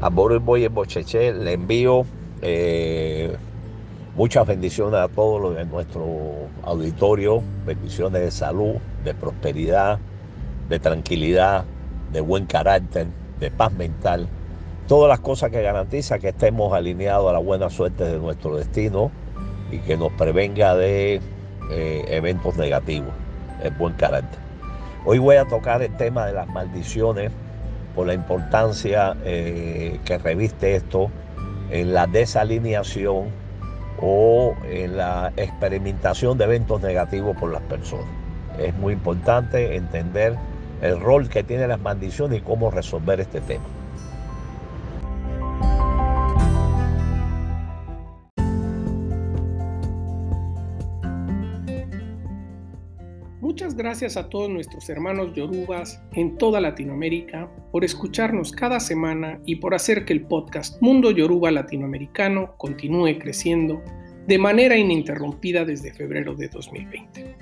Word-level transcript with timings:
a 0.00 0.08
Boris 0.08 0.42
Boy 0.42 0.66
Bocheche 0.68 1.32
le 1.32 1.52
envío 1.52 2.06
eh, 2.40 3.36
muchas 4.16 4.46
bendiciones 4.46 4.98
a 4.98 5.08
todos 5.08 5.40
los 5.40 5.54
de 5.54 5.66
nuestro 5.66 6.06
auditorio, 6.62 7.42
bendiciones 7.66 8.22
de 8.22 8.30
salud, 8.30 8.76
de 9.04 9.14
prosperidad, 9.14 9.98
de 10.70 10.78
tranquilidad, 10.78 11.64
de 12.12 12.20
buen 12.22 12.46
carácter, 12.46 13.08
de 13.40 13.50
paz 13.50 13.72
mental, 13.74 14.26
todas 14.88 15.08
las 15.08 15.20
cosas 15.20 15.50
que 15.50 15.60
garantiza 15.60 16.18
que 16.18 16.28
estemos 16.28 16.72
alineados 16.72 17.28
a 17.28 17.34
la 17.34 17.38
buena 17.38 17.68
suerte 17.68 18.04
de 18.04 18.18
nuestro 18.18 18.56
destino 18.56 19.10
y 19.70 19.78
que 19.78 19.98
nos 19.98 20.12
prevenga 20.12 20.74
de 20.74 21.20
eh, 21.70 22.04
eventos 22.08 22.56
negativos, 22.56 23.12
el 23.62 23.72
buen 23.74 23.92
carácter. 23.94 24.40
Hoy 25.04 25.18
voy 25.18 25.36
a 25.36 25.46
tocar 25.46 25.82
el 25.82 25.94
tema 25.96 26.26
de 26.26 26.32
las 26.32 26.48
maldiciones 26.48 27.30
por 27.94 28.06
la 28.06 28.14
importancia 28.14 29.16
eh, 29.24 29.98
que 30.04 30.18
reviste 30.18 30.76
esto 30.76 31.10
en 31.70 31.92
la 31.92 32.06
desalineación 32.06 33.28
o 34.00 34.54
en 34.64 34.96
la 34.96 35.32
experimentación 35.36 36.38
de 36.38 36.44
eventos 36.44 36.80
negativos 36.80 37.36
por 37.36 37.52
las 37.52 37.62
personas. 37.62 38.06
Es 38.58 38.74
muy 38.74 38.94
importante 38.94 39.76
entender 39.76 40.36
el 40.82 41.00
rol 41.00 41.28
que 41.28 41.42
tienen 41.42 41.68
las 41.68 41.80
maldiciones 41.80 42.38
y 42.38 42.42
cómo 42.42 42.70
resolver 42.70 43.20
este 43.20 43.40
tema. 43.40 43.64
Gracias 53.76 54.16
a 54.16 54.28
todos 54.28 54.50
nuestros 54.50 54.88
hermanos 54.88 55.32
yorubas 55.34 56.02
en 56.12 56.36
toda 56.36 56.60
Latinoamérica 56.60 57.50
por 57.70 57.84
escucharnos 57.84 58.52
cada 58.52 58.80
semana 58.80 59.40
y 59.46 59.56
por 59.56 59.74
hacer 59.74 60.04
que 60.04 60.12
el 60.12 60.22
podcast 60.22 60.80
Mundo 60.82 61.10
Yoruba 61.10 61.50
Latinoamericano 61.50 62.54
continúe 62.56 63.18
creciendo 63.18 63.82
de 64.26 64.38
manera 64.38 64.76
ininterrumpida 64.76 65.64
desde 65.64 65.92
febrero 65.92 66.34
de 66.34 66.48
2020. 66.48 67.36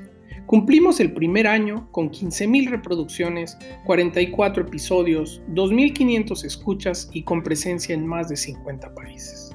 Cumplimos 0.47 1.01
el 1.01 1.13
primer 1.13 1.47
año 1.47 1.89
con 1.93 2.11
15.000 2.11 2.71
reproducciones, 2.71 3.59
44 3.85 4.65
episodios, 4.65 5.43
2.500 5.51 6.45
escuchas 6.45 7.11
y 7.13 7.23
con 7.23 7.43
presencia 7.43 7.95
en 7.95 8.07
más 8.07 8.29
de 8.29 8.37
50 8.37 8.95
países. 8.95 9.55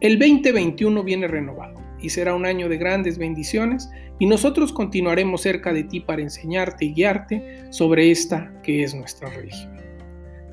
El 0.00 0.18
2021 0.18 1.02
viene 1.02 1.28
renovado 1.28 1.81
y 2.02 2.10
será 2.10 2.34
un 2.34 2.44
año 2.44 2.68
de 2.68 2.76
grandes 2.76 3.18
bendiciones 3.18 3.88
y 4.18 4.26
nosotros 4.26 4.72
continuaremos 4.72 5.42
cerca 5.42 5.72
de 5.72 5.84
ti 5.84 6.00
para 6.00 6.22
enseñarte 6.22 6.86
y 6.86 6.94
guiarte 6.94 7.64
sobre 7.70 8.10
esta 8.10 8.52
que 8.62 8.82
es 8.82 8.94
nuestra 8.94 9.30
religión. 9.30 9.72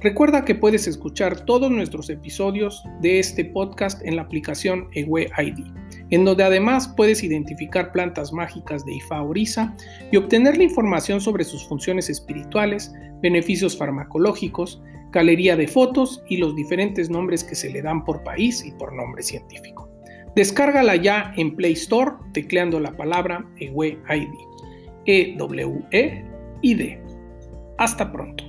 Recuerda 0.02 0.46
que 0.46 0.56
puedes 0.56 0.88
escuchar 0.88 1.46
todos 1.46 1.70
nuestros 1.70 2.10
episodios 2.10 2.82
de 3.02 3.20
este 3.20 3.44
podcast 3.44 4.02
en 4.06 4.16
la 4.16 4.22
aplicación 4.22 4.88
Ewe 4.94 5.30
ID, 5.38 5.66
en 6.10 6.24
donde 6.24 6.46
además 6.46 6.88
puedes 6.96 7.22
identificar 7.22 7.92
plantas 7.92 8.32
mágicas 8.32 8.86
de 8.86 8.94
Ifa 8.94 9.22
Orisa 9.22 9.76
y 10.10 10.16
obtener 10.16 10.58
la 10.58 10.64
información 10.64 11.20
sobre 11.20 11.44
sus 11.44 11.68
funciones 11.68 12.10
espirituales, 12.10 12.94
beneficios 13.22 13.78
farmacológicos, 13.78 14.82
galería 15.12 15.58
de 15.58 15.68
fotos 15.68 16.24
y 16.30 16.38
los 16.38 16.56
diferentes 16.56 17.10
nombres 17.10 17.44
que 17.44 17.56
se 17.56 17.70
le 17.70 17.82
dan 17.82 18.06
por 18.06 18.24
país 18.24 18.64
y 18.64 18.72
por 18.72 18.94
nombre 18.94 19.22
científico. 19.22 19.89
Descárgala 20.36 20.96
ya 20.96 21.34
en 21.38 21.56
Play 21.56 21.74
Store 21.74 22.12
tecleando 22.34 22.80
la 22.80 22.96
palabra 22.96 23.46
Ewe 23.58 24.00
ID. 24.10 24.34
E-W-E-I-D. 25.06 27.02
Hasta 27.78 28.12
pronto. 28.12 28.44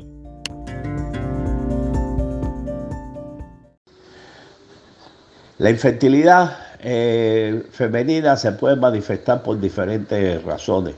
La 5.58 5.70
infertilidad 5.70 6.56
eh, 6.80 7.62
femenina 7.70 8.36
se 8.36 8.52
puede 8.52 8.76
manifestar 8.76 9.42
por 9.42 9.60
diferentes 9.60 10.42
razones. 10.42 10.94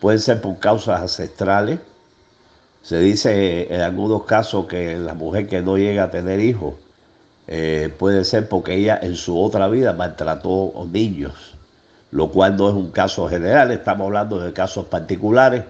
Pueden 0.00 0.20
ser 0.20 0.40
por 0.40 0.58
causas 0.58 1.00
ancestrales. 1.00 1.80
Se 2.82 3.00
dice 3.00 3.72
en 3.74 3.80
algunos 3.80 4.24
casos 4.24 4.66
que 4.66 4.96
la 4.96 5.14
mujer 5.14 5.48
que 5.48 5.62
no 5.62 5.76
llega 5.76 6.04
a 6.04 6.10
tener 6.10 6.38
hijos 6.38 6.74
eh, 7.48 7.94
puede 7.96 8.24
ser 8.24 8.48
porque 8.48 8.74
ella 8.74 8.98
en 9.00 9.16
su 9.16 9.40
otra 9.40 9.68
vida 9.68 9.92
maltrató 9.92 10.86
niños, 10.90 11.54
lo 12.10 12.30
cual 12.30 12.56
no 12.56 12.68
es 12.68 12.74
un 12.74 12.90
caso 12.90 13.28
general, 13.28 13.70
estamos 13.70 14.06
hablando 14.06 14.40
de 14.40 14.52
casos 14.52 14.86
particulares. 14.86 15.64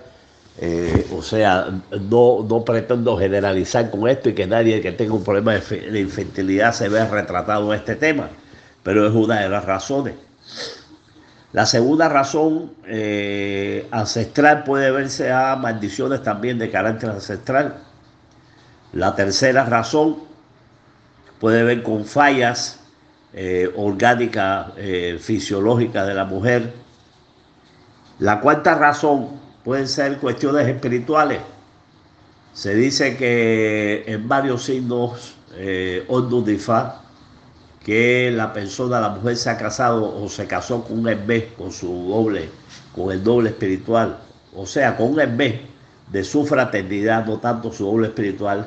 Eh, 0.59 1.07
o 1.15 1.21
sea, 1.21 1.67
no, 2.09 2.47
no 2.49 2.65
pretendo 2.65 3.19
generalizar 3.19 3.91
con 3.91 4.09
esto 4.09 4.31
y 4.31 4.35
que 4.35 4.47
nadie 4.47 4.81
que 4.81 4.93
tenga 4.93 5.13
un 5.13 5.23
problema 5.23 5.53
de, 5.53 6.01
infertilidad 6.01 6.73
se 6.73 6.89
vea 6.89 7.07
retratado 7.09 7.75
en 7.75 7.79
este 7.79 7.95
tema, 7.95 8.31
pero 8.83 9.07
es 9.07 9.13
una 9.13 9.41
de 9.41 9.51
las 9.51 9.67
razones. 9.67 10.15
La 11.53 11.67
segunda 11.67 12.09
razón 12.09 12.73
eh, 12.87 13.87
ancestral 13.91 14.65
puede 14.65 14.91
verse 14.91 15.31
a 15.31 15.57
maldiciones 15.57 16.23
también 16.23 16.59
de 16.59 16.71
carácter 16.71 17.11
ancestral. 17.11 17.77
La 18.95 19.15
tercera 19.15 19.65
razón 19.67 20.26
puede 21.41 21.63
ver 21.63 21.83
con 21.83 22.05
fallas 22.05 22.81
eh, 23.33 23.71
orgánicas, 23.77 24.69
eh, 24.77 25.19
fisiológicas 25.21 26.07
de 26.07 26.15
la 26.15 26.25
mujer. 26.25 26.73
La 28.19 28.41
cuarta 28.41 28.75
razón 28.77 29.29
pueden 29.63 29.87
ser 29.89 30.19
cuestiones 30.19 30.67
espirituales. 30.67 31.41
Se 32.55 32.75
dice 32.75 33.17
que 33.19 34.05
en 34.07 34.27
varios 34.27 34.65
signos 34.65 35.35
eh, 35.55 36.07
Fa, 36.59 37.03
que 37.85 38.31
la 38.35 38.53
persona, 38.53 39.01
la 39.01 39.11
mujer 39.11 39.37
se 39.37 39.51
ha 39.51 39.59
casado 39.59 40.23
o 40.23 40.29
se 40.29 40.47
casó 40.47 40.83
con 40.83 41.01
un 41.01 41.09
hermé, 41.09 41.49
con 41.59 41.71
su 41.71 42.09
doble, 42.09 42.49
con 42.95 43.13
el 43.13 43.23
doble 43.23 43.51
espiritual, 43.51 44.19
o 44.55 44.65
sea, 44.65 44.97
con 44.97 45.11
un 45.13 45.21
hermé 45.21 45.61
de 46.11 46.25
su 46.25 46.47
fraternidad, 46.47 47.27
no 47.27 47.39
tanto 47.39 47.71
su 47.71 47.85
doble 47.85 48.09
espiritual, 48.09 48.67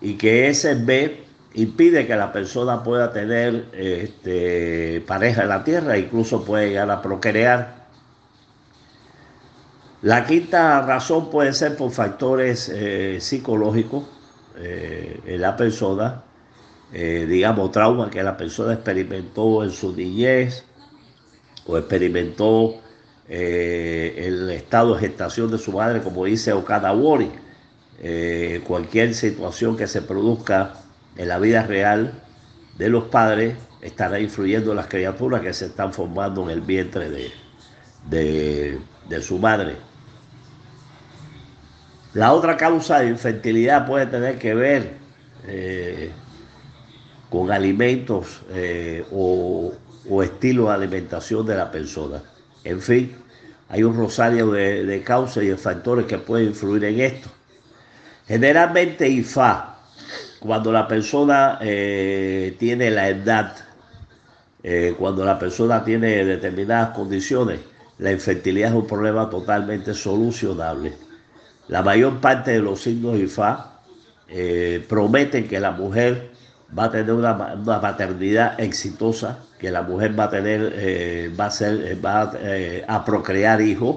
y 0.00 0.14
que 0.14 0.48
ese 0.48 0.72
hermé 0.72 1.23
impide 1.54 2.06
que 2.06 2.16
la 2.16 2.32
persona 2.32 2.82
pueda 2.82 3.12
tener 3.12 3.66
este, 3.72 5.02
pareja 5.06 5.42
en 5.42 5.48
la 5.48 5.64
tierra, 5.64 5.96
incluso 5.96 6.44
puede 6.44 6.68
llegar 6.68 6.90
a 6.90 7.00
procrear. 7.00 7.84
La 10.02 10.26
quinta 10.26 10.82
razón 10.82 11.30
puede 11.30 11.52
ser 11.52 11.76
por 11.76 11.90
factores 11.92 12.68
eh, 12.68 13.18
psicológicos 13.20 14.04
eh, 14.58 15.20
en 15.24 15.40
la 15.40 15.56
persona, 15.56 16.22
eh, 16.92 17.24
digamos, 17.28 17.70
trauma 17.70 18.10
que 18.10 18.22
la 18.22 18.36
persona 18.36 18.74
experimentó 18.74 19.64
en 19.64 19.70
su 19.70 19.94
niñez 19.94 20.64
o 21.66 21.78
experimentó 21.78 22.74
el 23.26 24.50
estado 24.50 24.94
de 24.94 25.00
gestación 25.00 25.50
de 25.50 25.56
su 25.56 25.72
madre, 25.72 26.02
como 26.02 26.26
dice 26.26 26.52
Okada 26.52 26.92
Wori. 26.92 27.30
cualquier 28.66 29.14
situación 29.14 29.74
que 29.74 29.86
se 29.86 30.02
produzca 30.02 30.83
en 31.16 31.28
la 31.28 31.38
vida 31.38 31.62
real 31.62 32.12
de 32.76 32.88
los 32.88 33.04
padres 33.04 33.56
estará 33.80 34.18
influyendo 34.18 34.74
las 34.74 34.86
criaturas 34.86 35.42
que 35.42 35.52
se 35.52 35.66
están 35.66 35.92
formando 35.92 36.42
en 36.44 36.50
el 36.50 36.60
vientre 36.60 37.10
de, 37.10 38.80
de, 39.08 39.22
su 39.22 39.38
madre. 39.38 39.76
La 42.14 42.32
otra 42.32 42.56
causa 42.56 43.00
de 43.00 43.08
infertilidad 43.08 43.86
puede 43.86 44.06
tener 44.06 44.38
que 44.38 44.54
ver 44.54 44.94
eh, 45.46 46.10
con 47.28 47.50
alimentos 47.50 48.42
eh, 48.50 49.04
o, 49.12 49.72
o, 50.08 50.22
estilo 50.22 50.68
de 50.68 50.74
alimentación 50.74 51.44
de 51.44 51.56
la 51.56 51.70
persona. 51.70 52.22
En 52.62 52.80
fin, 52.80 53.14
hay 53.68 53.82
un 53.82 53.96
rosario 53.96 54.50
de, 54.50 54.84
de 54.84 55.02
causas 55.02 55.44
y 55.44 55.48
de 55.48 55.56
factores 55.56 56.06
que 56.06 56.18
pueden 56.18 56.48
influir 56.48 56.84
en 56.84 57.00
esto. 57.00 57.28
Generalmente 58.26 59.08
IFA, 59.08 59.73
cuando 60.44 60.70
la 60.70 60.86
persona 60.86 61.58
eh, 61.62 62.54
tiene 62.58 62.90
la 62.90 63.08
edad, 63.08 63.56
eh, 64.62 64.94
cuando 64.98 65.24
la 65.24 65.38
persona 65.38 65.82
tiene 65.82 66.22
determinadas 66.22 66.90
condiciones, 66.90 67.60
la 67.96 68.12
infertilidad 68.12 68.68
es 68.68 68.76
un 68.76 68.86
problema 68.86 69.30
totalmente 69.30 69.94
solucionable. 69.94 70.92
La 71.68 71.82
mayor 71.82 72.20
parte 72.20 72.50
de 72.50 72.58
los 72.58 72.82
signos 72.82 73.18
IFA 73.18 73.72
eh, 74.28 74.84
prometen 74.86 75.48
que 75.48 75.58
la 75.58 75.70
mujer 75.70 76.32
va 76.78 76.84
a 76.84 76.90
tener 76.90 77.14
una, 77.14 77.32
maternidad 77.32 78.60
exitosa, 78.60 79.38
que 79.58 79.70
la 79.70 79.80
mujer 79.80 80.18
va 80.18 80.24
a 80.24 80.30
tener, 80.30 81.32
va 81.40 81.46
a 81.46 81.50
ser, 81.50 82.04
va 82.04 82.32
a 82.86 83.04
procrear 83.06 83.62
hijos, 83.62 83.96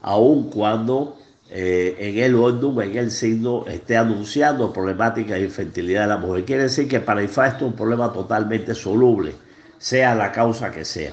aun 0.00 0.48
cuando 0.48 1.18
eh, 1.54 1.96
en 1.98 2.18
el 2.18 2.34
orden, 2.34 2.90
en 2.90 2.96
el 2.96 3.10
signo, 3.10 3.66
esté 3.66 3.98
anunciando 3.98 4.72
problemática 4.72 5.34
de 5.34 5.42
infertilidad 5.42 6.02
de 6.02 6.08
la 6.08 6.16
mujer. 6.16 6.46
Quiere 6.46 6.62
decir 6.62 6.88
que 6.88 7.00
para 7.00 7.22
IFA 7.22 7.48
esto 7.48 7.66
es 7.66 7.72
un 7.72 7.76
problema 7.76 8.10
totalmente 8.10 8.74
soluble, 8.74 9.34
sea 9.76 10.14
la 10.14 10.32
causa 10.32 10.70
que 10.70 10.84
sea. 10.84 11.12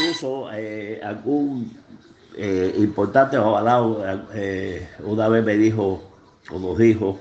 Incluso 0.00 0.52
eh, 0.52 1.00
algún 1.02 1.74
eh, 2.36 2.74
importante 2.76 3.38
una 3.38 5.28
vez 5.28 5.44
me 5.44 5.56
dijo, 5.56 6.02
o 6.50 6.58
nos 6.58 6.76
dijo, 6.76 7.18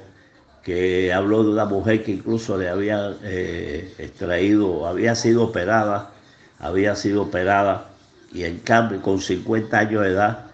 que 0.63 1.13
habló 1.13 1.45
de 1.45 1.51
una 1.51 1.63
mujer 1.63 2.03
que 2.03 2.11
incluso 2.11 2.57
le 2.57 2.67
había 2.67 3.15
eh, 3.23 3.93
extraído, 3.99 4.85
había 4.85 5.15
sido 5.15 5.45
operada, 5.45 6.11
había 6.59 6.93
sido 6.97 7.21
operada 7.21 7.87
y 8.33 8.43
en 8.43 8.59
cambio 8.59 9.01
con 9.01 9.21
50 9.21 9.79
años 9.79 10.03
de 10.03 10.09
edad 10.09 10.46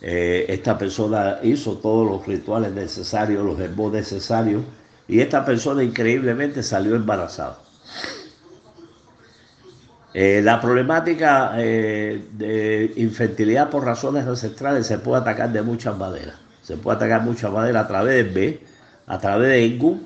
eh, 0.00 0.46
esta 0.48 0.78
persona 0.78 1.38
hizo 1.42 1.78
todos 1.78 2.06
los 2.06 2.26
rituales 2.26 2.72
necesarios, 2.72 3.44
los 3.44 3.58
hermos 3.58 3.92
necesarios 3.92 4.62
y 5.08 5.20
esta 5.20 5.44
persona 5.44 5.82
increíblemente 5.82 6.62
salió 6.62 6.94
embarazada. 6.94 7.58
Eh, 10.14 10.40
la 10.42 10.60
problemática 10.60 11.52
de 11.52 12.92
infertilidad 12.96 13.70
por 13.70 13.84
razones 13.84 14.26
ancestrales 14.26 14.86
se 14.86 14.98
puede 14.98 15.20
atacar 15.20 15.52
de 15.52 15.62
muchas 15.62 15.96
maneras. 15.96 16.36
Se 16.62 16.76
puede 16.76 16.96
atacar 16.96 17.20
de 17.20 17.30
muchas 17.30 17.52
maneras 17.52 17.84
a 17.84 17.88
través 17.88 18.14
del 18.16 18.34
B, 18.34 18.60
a 19.06 19.18
través 19.18 19.48
de 19.48 19.64
Engu 19.64 20.00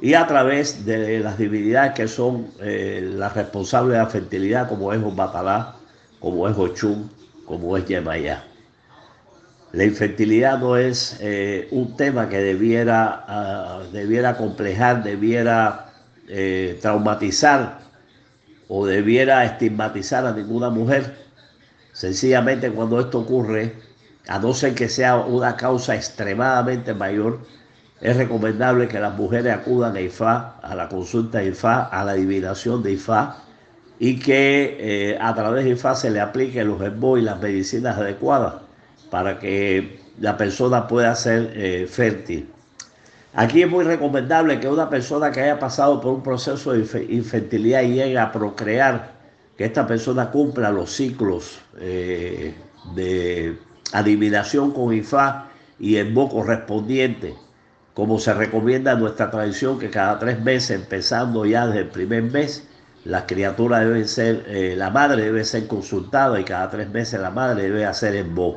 y 0.00 0.14
a 0.14 0.26
través 0.26 0.84
de 0.84 1.20
las 1.20 1.38
divinidades 1.38 1.94
que 1.94 2.06
son 2.06 2.48
eh, 2.60 3.12
las 3.14 3.34
responsables 3.34 3.92
de 3.92 3.98
la 3.98 4.06
fertilidad, 4.06 4.68
como 4.68 4.92
es 4.92 5.16
Batalá, 5.16 5.76
como 6.20 6.48
es 6.48 6.56
Ochun, 6.58 7.10
como 7.46 7.76
es 7.76 7.86
Yemayá. 7.86 8.44
La 9.74 9.82
infertilidad 9.82 10.60
no 10.60 10.76
es 10.76 11.16
eh, 11.20 11.66
un 11.72 11.96
tema 11.96 12.28
que 12.28 12.38
debiera, 12.38 13.24
ah, 13.26 13.82
debiera 13.92 14.36
complejar, 14.36 15.02
debiera 15.02 15.86
eh, 16.28 16.78
traumatizar 16.80 17.80
o 18.68 18.86
debiera 18.86 19.44
estigmatizar 19.44 20.26
a 20.26 20.32
ninguna 20.32 20.70
mujer. 20.70 21.16
Sencillamente 21.92 22.70
cuando 22.70 23.00
esto 23.00 23.18
ocurre, 23.18 23.74
a 24.28 24.38
no 24.38 24.54
ser 24.54 24.76
que 24.76 24.88
sea 24.88 25.16
una 25.16 25.56
causa 25.56 25.96
extremadamente 25.96 26.94
mayor, 26.94 27.40
es 28.00 28.16
recomendable 28.16 28.86
que 28.86 29.00
las 29.00 29.16
mujeres 29.16 29.52
acudan 29.54 29.96
a 29.96 30.00
IFA, 30.00 30.60
a 30.62 30.76
la 30.76 30.88
consulta 30.88 31.38
de 31.38 31.46
IFA, 31.46 31.86
a 31.86 32.04
la 32.04 32.12
adivinación 32.12 32.80
de 32.84 32.92
IFA 32.92 33.38
y 33.98 34.20
que 34.20 34.76
eh, 34.78 35.18
a 35.20 35.34
través 35.34 35.64
de 35.64 35.70
IFA 35.70 35.96
se 35.96 36.10
le 36.12 36.20
apliquen 36.20 36.68
los 36.68 36.80
EBO 36.80 37.18
y 37.18 37.22
las 37.22 37.40
medicinas 37.40 37.98
adecuadas 37.98 38.63
para 39.14 39.38
que 39.38 40.00
la 40.18 40.36
persona 40.36 40.88
pueda 40.88 41.14
ser 41.14 41.52
eh, 41.54 41.86
fértil. 41.88 42.48
Aquí 43.32 43.62
es 43.62 43.70
muy 43.70 43.84
recomendable 43.84 44.58
que 44.58 44.66
una 44.68 44.90
persona 44.90 45.30
que 45.30 45.40
haya 45.40 45.56
pasado 45.56 46.00
por 46.00 46.14
un 46.14 46.22
proceso 46.24 46.72
de 46.72 47.06
infertilidad 47.10 47.82
y 47.82 47.94
llegue 47.94 48.18
a 48.18 48.32
procrear, 48.32 49.12
que 49.56 49.66
esta 49.66 49.86
persona 49.86 50.32
cumpla 50.32 50.72
los 50.72 50.90
ciclos 50.90 51.60
eh, 51.78 52.56
de 52.96 53.56
adivinación 53.92 54.72
con 54.72 54.92
IFA 54.92 55.46
y 55.78 55.94
el 55.94 56.08
EBO 56.08 56.28
correspondiente 56.28 57.36
como 57.94 58.18
se 58.18 58.34
recomienda 58.34 58.94
en 58.94 58.98
nuestra 58.98 59.30
tradición, 59.30 59.78
que 59.78 59.90
cada 59.90 60.18
tres 60.18 60.42
meses, 60.42 60.72
empezando 60.72 61.46
ya 61.46 61.68
desde 61.68 61.82
el 61.82 61.88
primer 61.90 62.24
mes, 62.24 62.66
las 63.04 63.26
criaturas 63.28 63.84
deben 63.84 64.08
ser, 64.08 64.44
eh, 64.48 64.74
la 64.76 64.90
madre 64.90 65.22
debe 65.22 65.44
ser 65.44 65.68
consultada 65.68 66.40
y 66.40 66.44
cada 66.44 66.68
tres 66.68 66.90
meses 66.90 67.20
la 67.20 67.30
madre 67.30 67.62
debe 67.62 67.86
hacer 67.86 68.24
voz. 68.24 68.56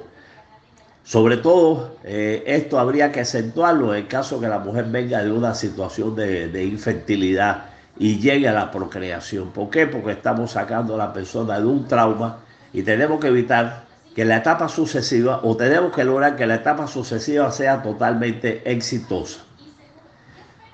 Sobre 1.07 1.37
todo, 1.37 1.95
eh, 2.03 2.43
esto 2.47 2.77
habría 2.77 3.13
que 3.13 3.21
acentuarlo 3.21 3.95
en 3.95 4.07
caso 4.07 4.41
que 4.41 4.49
la 4.49 4.59
mujer 4.59 4.87
venga 4.91 5.23
de 5.23 5.31
una 5.31 5.55
situación 5.55 6.13
de, 6.17 6.49
de 6.49 6.65
infertilidad 6.65 7.67
y 7.97 8.19
llegue 8.19 8.49
a 8.49 8.51
la 8.51 8.69
procreación. 8.71 9.51
¿Por 9.51 9.69
qué? 9.69 9.87
Porque 9.87 10.11
estamos 10.11 10.51
sacando 10.51 10.95
a 10.95 10.97
la 10.97 11.13
persona 11.13 11.61
de 11.61 11.65
un 11.65 11.87
trauma 11.87 12.39
y 12.73 12.81
tenemos 12.83 13.21
que 13.21 13.27
evitar 13.27 13.85
que 14.13 14.25
la 14.25 14.35
etapa 14.35 14.67
sucesiva, 14.67 15.39
o 15.43 15.55
tenemos 15.55 15.95
que 15.95 16.03
lograr 16.03 16.35
que 16.35 16.45
la 16.45 16.55
etapa 16.55 16.87
sucesiva 16.87 17.53
sea 17.53 17.81
totalmente 17.81 18.69
exitosa. 18.69 19.39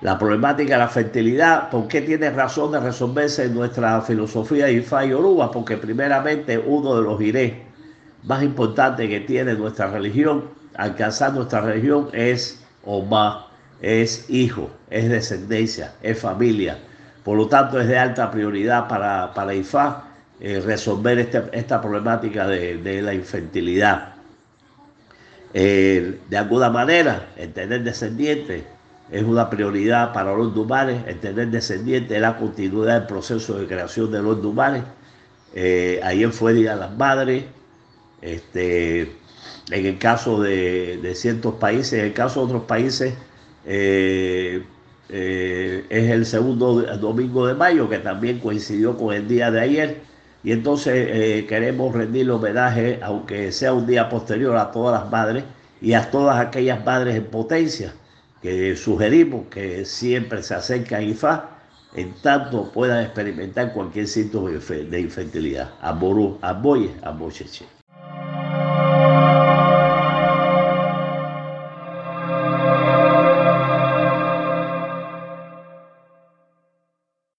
La 0.00 0.18
problemática 0.18 0.72
de 0.72 0.78
la 0.80 0.88
fertilidad, 0.88 1.70
¿por 1.70 1.86
qué 1.86 2.00
tiene 2.00 2.30
razón 2.30 2.72
de 2.72 2.80
resolverse 2.80 3.44
en 3.44 3.54
nuestra 3.54 4.02
filosofía 4.02 4.66
de 4.66 4.72
Ifá 4.72 5.06
y 5.06 5.12
Oruba? 5.12 5.52
Porque 5.52 5.76
primeramente 5.76 6.58
uno 6.58 6.96
de 6.96 7.02
los 7.02 7.20
iré 7.20 7.63
más 8.24 8.42
importantes 8.42 9.08
que 9.08 9.20
tiene 9.20 9.54
nuestra 9.54 9.86
religión, 9.88 10.44
alcanzar 10.74 11.32
nuestra 11.34 11.60
religión, 11.60 12.08
es 12.12 12.60
Oma, 12.84 13.46
es 13.80 14.28
hijo, 14.28 14.70
es 14.90 15.08
descendencia, 15.08 15.92
es 16.02 16.18
familia. 16.18 16.78
Por 17.22 17.38
lo 17.38 17.48
tanto, 17.48 17.80
es 17.80 17.88
de 17.88 17.98
alta 17.98 18.30
prioridad 18.30 18.88
para, 18.88 19.32
para 19.32 19.54
Ifá 19.54 20.04
eh, 20.40 20.60
resolver 20.64 21.18
este, 21.18 21.42
esta 21.52 21.80
problemática 21.80 22.46
de, 22.46 23.02
la 23.02 23.14
infertilidad. 23.14 24.14
Eh, 25.52 26.18
de 26.28 26.36
alguna 26.36 26.70
manera, 26.70 27.28
el 27.36 27.52
tener 27.52 27.84
descendientes 27.84 28.64
es 29.10 29.22
una 29.22 29.48
prioridad 29.48 30.12
para 30.12 30.34
los 30.34 30.54
dumares, 30.54 31.00
el 31.06 31.20
tener 31.20 31.48
descendientes 31.48 32.12
es 32.12 32.20
la 32.20 32.36
continuidad 32.36 33.00
del 33.00 33.06
proceso 33.06 33.58
de 33.58 33.66
creación 33.66 34.10
de 34.10 34.22
los 34.22 34.42
dumares. 34.42 34.82
Eh, 35.54 36.00
ayer 36.02 36.30
fue 36.30 36.52
Día 36.52 36.74
de 36.74 36.80
las 36.80 36.96
Madres, 36.96 37.44
este, 38.24 39.02
en 39.70 39.86
el 39.86 39.98
caso 39.98 40.40
de, 40.40 41.12
ciertos 41.14 41.54
países, 41.54 41.94
en 41.94 42.06
el 42.06 42.12
caso 42.12 42.40
de 42.40 42.46
otros 42.46 42.64
países, 42.64 43.14
es 43.64 44.62
el 45.88 46.26
segundo 46.26 46.82
domingo 46.98 47.46
de 47.46 47.54
mayo, 47.54 47.88
que 47.88 47.98
también 47.98 48.40
coincidió 48.40 48.96
con 48.96 49.14
el 49.14 49.28
día 49.28 49.50
de 49.50 49.60
ayer. 49.60 50.00
Y 50.42 50.52
entonces 50.52 51.08
eh, 51.10 51.46
queremos 51.48 51.94
rendir 51.94 52.30
homenaje, 52.30 53.00
aunque 53.02 53.50
sea 53.50 53.72
un 53.72 53.86
día 53.86 54.08
posterior, 54.10 54.56
a 54.56 54.70
todas 54.70 55.00
las 55.02 55.10
madres 55.10 55.44
y 55.80 55.94
a 55.94 56.10
todas 56.10 56.38
aquellas 56.38 56.84
madres 56.84 57.16
en 57.16 57.24
potencia 57.24 57.94
que 58.42 58.76
sugerimos 58.76 59.46
que 59.50 59.86
siempre 59.86 60.42
se 60.42 60.54
acerquen 60.54 60.98
a 60.98 61.02
IFA 61.02 61.50
en 61.94 62.12
tanto 62.22 62.70
puedan 62.72 63.04
experimentar 63.04 63.72
cualquier 63.72 64.06
síntoma 64.06 64.50
de 64.50 65.00
infertilidad. 65.00 65.70
Amor, 65.80 66.38
a 66.42 66.50
Amboye, 66.50 66.94
Ambocheche. 67.02 67.73